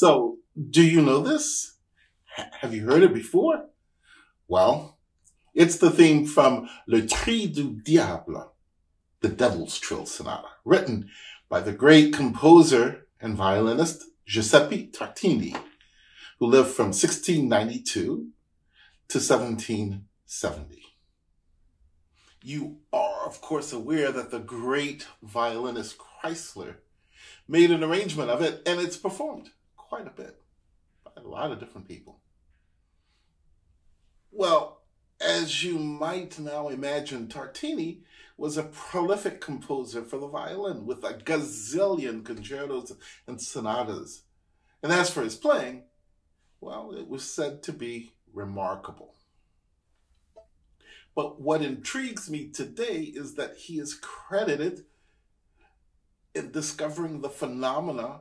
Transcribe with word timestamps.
So, 0.00 0.38
do 0.56 0.82
you 0.82 1.02
know 1.02 1.20
this? 1.20 1.76
Have 2.62 2.72
you 2.72 2.86
heard 2.86 3.02
it 3.02 3.12
before? 3.12 3.66
Well, 4.48 4.96
it's 5.52 5.76
the 5.76 5.90
theme 5.90 6.24
from 6.24 6.70
Le 6.86 7.02
Trille 7.02 7.48
du 7.48 7.74
Diable, 7.74 8.54
the 9.20 9.28
Devil's 9.28 9.78
Trill 9.78 10.06
Sonata, 10.06 10.48
written 10.64 11.10
by 11.50 11.60
the 11.60 11.74
great 11.74 12.14
composer 12.14 13.08
and 13.20 13.36
violinist 13.36 14.04
Giuseppe 14.24 14.86
Tartini, 14.90 15.54
who 16.38 16.46
lived 16.46 16.70
from 16.70 16.94
1692 16.94 17.92
to 19.08 19.18
1770. 19.18 20.82
You 22.42 22.78
are, 22.90 23.26
of 23.26 23.42
course, 23.42 23.70
aware 23.70 24.10
that 24.12 24.30
the 24.30 24.40
great 24.40 25.06
violinist 25.22 25.98
Kreisler 25.98 26.76
made 27.46 27.70
an 27.70 27.84
arrangement 27.84 28.30
of 28.30 28.40
it, 28.40 28.62
and 28.64 28.80
it's 28.80 28.96
performed 28.96 29.50
quite 29.90 30.06
a 30.06 30.10
bit 30.10 30.40
by 31.04 31.10
a 31.16 31.26
lot 31.26 31.50
of 31.50 31.58
different 31.58 31.88
people. 31.88 32.20
Well, 34.30 34.82
as 35.20 35.64
you 35.64 35.78
might 35.78 36.38
now 36.38 36.68
imagine, 36.68 37.26
Tartini 37.26 38.02
was 38.36 38.56
a 38.56 38.62
prolific 38.62 39.40
composer 39.40 40.02
for 40.02 40.18
the 40.18 40.28
violin 40.28 40.86
with 40.86 41.02
a 41.02 41.14
gazillion 41.14 42.24
concertos 42.24 42.92
and 43.26 43.42
sonatas. 43.42 44.22
And 44.80 44.92
as 44.92 45.10
for 45.10 45.22
his 45.22 45.34
playing, 45.34 45.82
well, 46.60 46.92
it 46.96 47.08
was 47.08 47.24
said 47.28 47.62
to 47.64 47.72
be 47.72 48.12
remarkable. 48.32 49.16
But 51.16 51.40
what 51.40 51.62
intrigues 51.62 52.30
me 52.30 52.48
today 52.48 53.00
is 53.12 53.34
that 53.34 53.56
he 53.56 53.80
is 53.80 53.94
credited 53.94 54.84
in 56.32 56.52
discovering 56.52 57.20
the 57.20 57.28
phenomena 57.28 58.20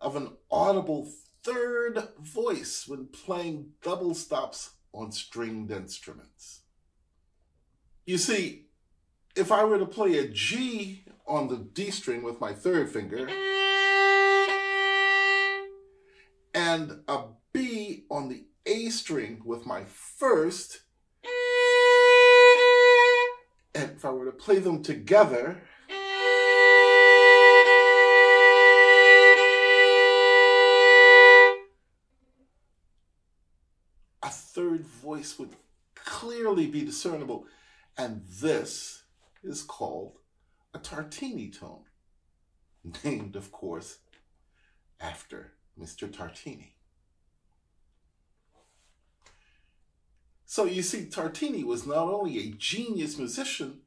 of 0.00 0.16
an 0.16 0.30
audible 0.50 1.12
third 1.42 2.08
voice 2.20 2.86
when 2.86 3.06
playing 3.06 3.72
double 3.82 4.14
stops 4.14 4.70
on 4.92 5.12
stringed 5.12 5.70
instruments. 5.70 6.62
You 8.04 8.18
see, 8.18 8.66
if 9.34 9.52
I 9.52 9.64
were 9.64 9.78
to 9.78 9.86
play 9.86 10.18
a 10.18 10.28
G 10.28 11.04
on 11.26 11.48
the 11.48 11.56
D 11.56 11.90
string 11.90 12.22
with 12.22 12.40
my 12.40 12.52
third 12.52 12.90
finger 12.90 13.28
and 16.54 17.02
a 17.06 17.24
B 17.52 18.04
on 18.10 18.28
the 18.28 18.46
A 18.64 18.88
string 18.90 19.42
with 19.44 19.66
my 19.66 19.84
first, 19.84 20.80
and 23.74 23.90
if 23.92 24.04
I 24.04 24.10
were 24.10 24.24
to 24.24 24.32
play 24.32 24.58
them 24.58 24.82
together, 24.82 25.62
voice 34.84 35.38
would 35.38 35.50
clearly 35.94 36.66
be 36.66 36.84
discernible. 36.84 37.46
And 37.98 38.22
this 38.40 39.04
is 39.42 39.62
called 39.62 40.18
a 40.74 40.78
Tartini 40.78 41.56
tone, 41.58 41.84
named, 43.04 43.36
of 43.36 43.50
course, 43.52 43.98
after 45.00 45.52
Mr. 45.78 46.08
Tartini. 46.08 46.72
So 50.44 50.64
you 50.64 50.82
see, 50.82 51.06
Tartini 51.06 51.64
was 51.64 51.86
not 51.86 52.08
only 52.08 52.38
a 52.38 52.52
genius 52.52 53.18
musician, 53.18 53.80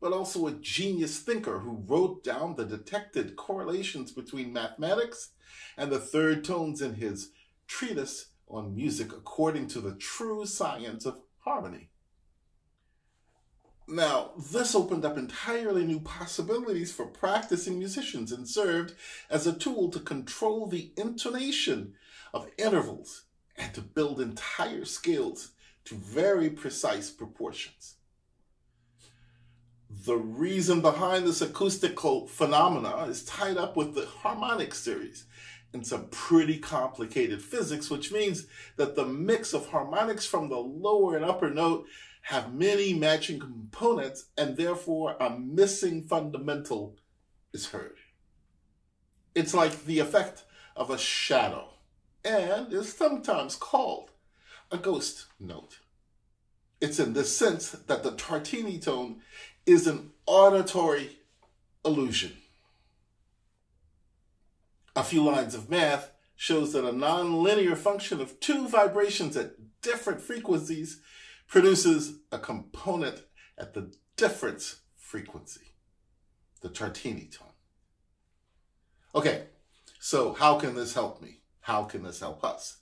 but 0.00 0.12
also 0.12 0.46
a 0.46 0.52
genius 0.52 1.18
thinker 1.18 1.60
who 1.60 1.82
wrote 1.86 2.22
down 2.22 2.54
the 2.54 2.64
detected 2.64 3.34
correlations 3.34 4.12
between 4.12 4.52
mathematics 4.52 5.30
and 5.76 5.90
the 5.90 5.98
third 5.98 6.44
tones 6.44 6.80
in 6.80 6.94
his 6.94 7.30
treatise 7.66 8.26
on 8.48 8.74
music 8.74 9.12
according 9.12 9.68
to 9.68 9.80
the 9.80 9.94
true 9.94 10.46
science 10.46 11.04
of 11.04 11.18
harmony. 11.40 11.90
Now, 13.88 14.32
this 14.36 14.74
opened 14.74 15.04
up 15.04 15.16
entirely 15.16 15.84
new 15.84 16.00
possibilities 16.00 16.92
for 16.92 17.06
practicing 17.06 17.78
musicians 17.78 18.32
and 18.32 18.48
served 18.48 18.94
as 19.30 19.46
a 19.46 19.52
tool 19.52 19.90
to 19.90 20.00
control 20.00 20.66
the 20.66 20.92
intonation 20.96 21.94
of 22.34 22.50
intervals 22.58 23.24
and 23.56 23.72
to 23.74 23.80
build 23.80 24.20
entire 24.20 24.84
scales 24.84 25.52
to 25.84 25.94
very 25.94 26.50
precise 26.50 27.10
proportions. 27.10 27.95
The 30.04 30.16
reason 30.16 30.82
behind 30.82 31.26
this 31.26 31.40
acoustical 31.40 32.26
phenomena 32.26 33.04
is 33.04 33.24
tied 33.24 33.56
up 33.56 33.76
with 33.76 33.94
the 33.94 34.06
harmonic 34.06 34.74
series 34.74 35.24
and 35.72 35.86
some 35.86 36.08
pretty 36.10 36.58
complicated 36.58 37.42
physics, 37.42 37.90
which 37.90 38.12
means 38.12 38.46
that 38.76 38.94
the 38.94 39.06
mix 39.06 39.54
of 39.54 39.68
harmonics 39.68 40.26
from 40.26 40.48
the 40.48 40.58
lower 40.58 41.16
and 41.16 41.24
upper 41.24 41.50
note 41.50 41.86
have 42.22 42.54
many 42.54 42.92
matching 42.92 43.38
components 43.38 44.26
and 44.36 44.56
therefore 44.56 45.16
a 45.18 45.30
missing 45.30 46.02
fundamental 46.02 46.96
is 47.52 47.68
heard. 47.68 47.96
It's 49.34 49.54
like 49.54 49.84
the 49.84 50.00
effect 50.00 50.44
of 50.74 50.90
a 50.90 50.98
shadow 50.98 51.74
and 52.24 52.72
is 52.72 52.92
sometimes 52.92 53.56
called 53.56 54.10
a 54.70 54.76
ghost 54.76 55.26
note. 55.38 55.78
It's 56.80 56.98
in 56.98 57.12
this 57.14 57.36
sense 57.36 57.70
that 57.70 58.02
the 58.02 58.12
Tartini 58.12 58.82
tone 58.82 59.20
is 59.66 59.86
an 59.86 60.10
auditory 60.26 61.18
illusion. 61.84 62.32
A 64.94 65.02
few 65.02 65.22
lines 65.24 65.54
of 65.54 65.68
math 65.68 66.12
shows 66.36 66.72
that 66.72 66.84
a 66.84 66.92
nonlinear 66.92 67.76
function 67.76 68.20
of 68.20 68.38
two 68.40 68.68
vibrations 68.68 69.36
at 69.36 69.52
different 69.82 70.20
frequencies 70.20 71.00
produces 71.48 72.20
a 72.30 72.38
component 72.38 73.22
at 73.58 73.74
the 73.74 73.92
difference 74.16 74.80
frequency, 74.96 75.72
the 76.60 76.68
Tartini 76.68 77.30
tone. 77.30 77.48
Okay, 79.14 79.44
so 79.98 80.34
how 80.34 80.58
can 80.58 80.74
this 80.74 80.94
help 80.94 81.22
me? 81.22 81.40
How 81.60 81.84
can 81.84 82.02
this 82.02 82.20
help 82.20 82.44
us? 82.44 82.78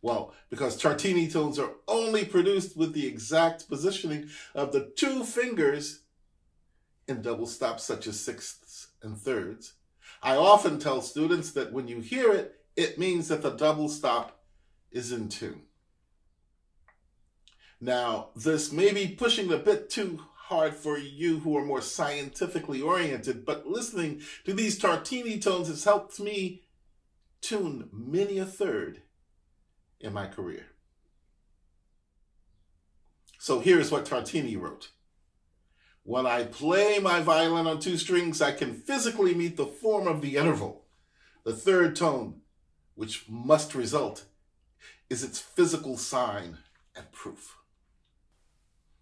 Well, 0.00 0.34
because 0.50 0.80
Tartini 0.80 1.32
tones 1.32 1.58
are 1.58 1.72
only 1.88 2.24
produced 2.24 2.76
with 2.76 2.92
the 2.92 3.06
exact 3.06 3.68
positioning 3.68 4.28
of 4.54 4.72
the 4.72 4.92
two 4.96 5.24
fingers 5.24 6.02
in 7.08 7.22
double 7.22 7.46
stops 7.46 7.82
such 7.82 8.06
as 8.06 8.20
sixths 8.20 8.88
and 9.02 9.16
thirds, 9.16 9.74
I 10.22 10.36
often 10.36 10.78
tell 10.78 11.00
students 11.00 11.52
that 11.52 11.72
when 11.72 11.88
you 11.88 12.00
hear 12.00 12.32
it, 12.32 12.60
it 12.76 12.98
means 12.98 13.28
that 13.28 13.42
the 13.42 13.50
double 13.50 13.88
stop 13.88 14.44
is 14.90 15.10
in 15.10 15.28
tune. 15.28 15.62
Now, 17.80 18.30
this 18.36 18.72
may 18.72 18.92
be 18.92 19.08
pushing 19.08 19.52
a 19.52 19.58
bit 19.58 19.88
too 19.88 20.20
hard 20.34 20.74
for 20.74 20.98
you 20.98 21.40
who 21.40 21.56
are 21.56 21.64
more 21.64 21.80
scientifically 21.80 22.80
oriented, 22.80 23.44
but 23.44 23.66
listening 23.66 24.22
to 24.44 24.52
these 24.52 24.78
Tartini 24.78 25.40
tones 25.40 25.68
has 25.68 25.84
helped 25.84 26.18
me 26.18 26.62
tune 27.40 27.88
many 27.92 28.38
a 28.38 28.46
third 28.46 29.02
in 30.00 30.12
my 30.12 30.26
career. 30.26 30.66
So 33.38 33.60
here's 33.60 33.90
what 33.90 34.04
Tartini 34.04 34.60
wrote. 34.60 34.90
When 36.08 36.24
I 36.24 36.44
play 36.44 36.98
my 37.00 37.20
violin 37.20 37.66
on 37.66 37.80
two 37.80 37.98
strings, 37.98 38.40
I 38.40 38.52
can 38.52 38.72
physically 38.72 39.34
meet 39.34 39.58
the 39.58 39.66
form 39.66 40.06
of 40.06 40.22
the 40.22 40.36
interval. 40.36 40.86
The 41.44 41.52
third 41.52 41.96
tone, 41.96 42.40
which 42.94 43.28
must 43.28 43.74
result, 43.74 44.24
is 45.10 45.22
its 45.22 45.38
physical 45.38 45.98
sign 45.98 46.56
and 46.96 47.12
proof. 47.12 47.58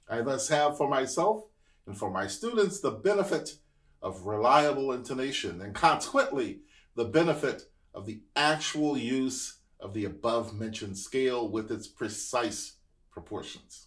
I 0.08 0.20
thus 0.22 0.48
have 0.48 0.76
for 0.76 0.88
myself 0.88 1.44
and 1.86 1.96
for 1.96 2.10
my 2.10 2.26
students 2.26 2.80
the 2.80 2.90
benefit 2.90 3.58
of 4.02 4.26
reliable 4.26 4.90
intonation 4.90 5.60
and 5.60 5.76
consequently 5.76 6.62
the 6.96 7.04
benefit 7.04 7.70
of 7.94 8.06
the 8.06 8.22
actual 8.34 8.98
use 8.98 9.60
of 9.78 9.94
the 9.94 10.06
above 10.06 10.58
mentioned 10.58 10.98
scale 10.98 11.48
with 11.48 11.70
its 11.70 11.86
precise 11.86 12.78
proportions. 13.12 13.86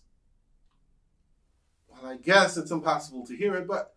Well, 2.01 2.12
I 2.12 2.18
guess 2.18 2.57
it's 2.57 2.72
impossible 2.72 3.25
to 3.28 3.36
hear 3.36 3.56
it, 3.56 3.68
but 3.68 3.94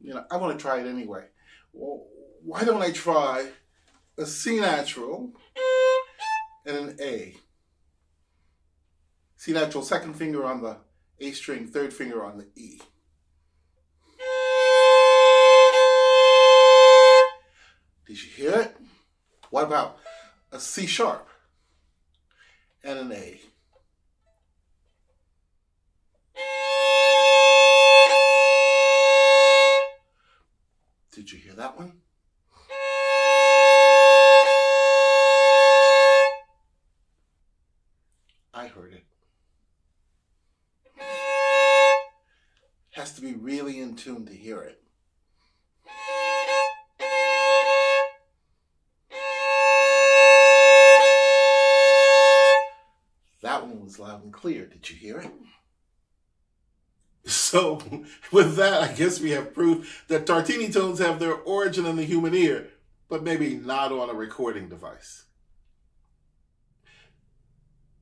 you 0.00 0.14
know, 0.14 0.24
I 0.30 0.36
want 0.36 0.58
to 0.58 0.62
try 0.62 0.80
it 0.80 0.86
anyway. 0.86 1.26
Well, 1.72 2.06
why 2.44 2.64
don't 2.64 2.82
I 2.82 2.90
try 2.90 3.50
a 4.18 4.26
C 4.26 4.60
natural 4.60 5.32
and 6.66 6.76
an 6.76 6.96
A? 7.00 7.36
C 9.36 9.52
natural, 9.52 9.82
second 9.82 10.14
finger 10.14 10.44
on 10.44 10.62
the 10.62 10.78
A 11.20 11.32
string, 11.32 11.66
third 11.66 11.92
finger 11.92 12.24
on 12.24 12.38
the 12.38 12.48
E. 12.56 12.80
Did 18.06 18.22
you 18.22 18.30
hear 18.30 18.60
it? 18.60 18.76
What 19.50 19.64
about 19.64 19.98
a 20.52 20.60
C 20.60 20.86
sharp 20.86 21.28
and 22.84 22.98
an 22.98 23.12
A? 23.12 23.40
Has 43.10 43.16
to 43.16 43.22
be 43.22 43.32
really 43.32 43.80
in 43.80 43.96
tune 43.96 44.24
to 44.24 44.32
hear 44.32 44.62
it. 44.62 44.80
That 53.42 53.66
one 53.66 53.82
was 53.82 53.98
loud 53.98 54.22
and 54.22 54.32
clear. 54.32 54.66
Did 54.66 54.88
you 54.88 54.96
hear 54.96 55.18
it? 55.18 55.30
So, 57.24 57.82
with 58.32 58.54
that, 58.56 58.82
I 58.82 58.92
guess 58.92 59.20
we 59.20 59.30
have 59.30 59.54
proof 59.54 60.04
that 60.06 60.26
Tartini 60.26 60.72
tones 60.72 61.00
have 61.00 61.18
their 61.18 61.34
origin 61.34 61.86
in 61.86 61.96
the 61.96 62.04
human 62.04 62.34
ear, 62.34 62.68
but 63.08 63.24
maybe 63.24 63.56
not 63.56 63.90
on 63.90 64.08
a 64.08 64.14
recording 64.14 64.68
device. 64.68 65.24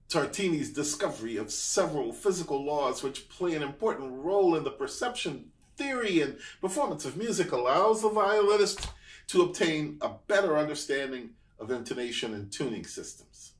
Tartini's 0.09 0.71
discovery 0.71 1.37
of 1.37 1.51
several 1.51 2.13
physical 2.13 2.65
laws 2.65 3.03
which 3.03 3.29
play 3.29 3.55
an 3.55 3.63
important 3.63 4.11
role 4.11 4.57
in 4.57 4.65
the 4.65 4.71
perception, 4.71 5.51
theory, 5.77 6.23
and 6.23 6.39
performance 6.63 7.05
of 7.05 7.19
music 7.19 7.53
allows 7.53 8.01
the 8.01 8.09
violinist 8.09 8.89
to 9.27 9.43
obtain 9.43 9.99
a 10.01 10.11
better 10.27 10.57
understanding 10.57 11.31
of 11.59 11.71
intonation 11.71 12.33
and 12.33 12.51
tuning 12.51 12.85
systems. 12.85 13.53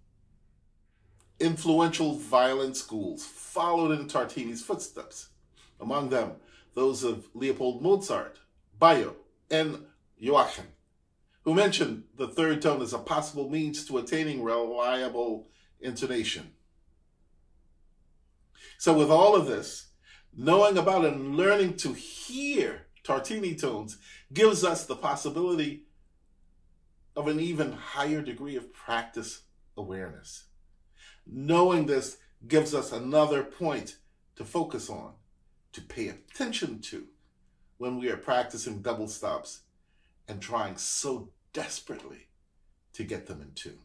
Influential 1.39 2.15
violin 2.15 2.75
schools 2.75 3.27
followed 3.27 3.93
in 3.93 4.09
Tartini's 4.09 4.63
footsteps, 4.63 5.29
among 5.81 6.09
them 6.09 6.33
those 6.75 7.05
of 7.05 7.29
Leopold 7.35 7.83
Mozart, 7.83 8.39
Baillot, 8.81 9.17
and 9.51 9.85
Joachim, 10.17 10.69
who 11.43 11.53
mentioned 11.53 12.05
the 12.17 12.29
third 12.29 12.63
tone 12.63 12.81
as 12.81 12.95
a 12.95 12.99
possible 12.99 13.51
means 13.51 13.85
to 13.85 13.99
attaining 13.99 14.43
reliable 14.43 15.47
intonation. 15.81 16.53
So, 18.79 18.97
with 18.97 19.11
all 19.11 19.35
of 19.35 19.47
this, 19.47 19.89
knowing 20.37 20.79
about 20.79 21.05
and 21.05 21.37
learning 21.37 21.77
to 21.79 21.93
hear 21.93 22.87
Tartini 23.05 23.59
tones 23.59 23.99
gives 24.33 24.65
us 24.65 24.85
the 24.85 24.97
possibility 24.97 25.85
of 27.17 27.27
an 27.27 27.41
even 27.41 27.73
higher 27.73 28.21
degree 28.21 28.55
of 28.55 28.73
practice 28.73 29.43
awareness. 29.77 30.45
Knowing 31.27 31.87
this 31.87 32.19
gives 32.47 32.75
us 32.75 32.93
another 32.93 33.43
point 33.43 33.97
to 34.37 34.45
focus 34.45 34.89
on, 34.89 35.15
to 35.73 35.81
pay 35.81 36.09
attention 36.09 36.81
to 36.81 37.09
when 37.79 37.99
we 37.99 38.09
are 38.11 38.17
practicing 38.17 38.83
double 38.83 39.09
stops 39.09 39.63
and 40.29 40.41
trying 40.41 40.77
so 40.77 41.31
desperately 41.53 42.29
to 42.93 43.03
get 43.03 43.27
them 43.27 43.41
in 43.41 43.53
tune. 43.55 43.81